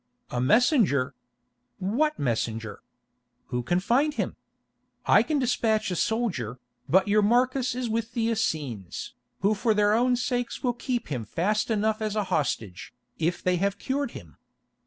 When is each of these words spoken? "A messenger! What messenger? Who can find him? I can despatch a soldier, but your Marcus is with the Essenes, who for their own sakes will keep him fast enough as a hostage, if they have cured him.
"A 0.31 0.41
messenger! 0.41 1.13
What 1.77 2.17
messenger? 2.17 2.81
Who 3.49 3.61
can 3.61 3.79
find 3.79 4.15
him? 4.15 4.35
I 5.05 5.21
can 5.21 5.37
despatch 5.37 5.91
a 5.91 5.95
soldier, 5.95 6.57
but 6.89 7.07
your 7.07 7.21
Marcus 7.21 7.75
is 7.75 7.87
with 7.87 8.13
the 8.13 8.29
Essenes, 8.31 9.13
who 9.41 9.53
for 9.53 9.75
their 9.75 9.93
own 9.93 10.15
sakes 10.15 10.63
will 10.63 10.73
keep 10.73 11.09
him 11.09 11.23
fast 11.23 11.69
enough 11.69 12.01
as 12.01 12.15
a 12.15 12.23
hostage, 12.33 12.95
if 13.19 13.43
they 13.43 13.57
have 13.57 13.77
cured 13.77 14.09
him. 14.17 14.37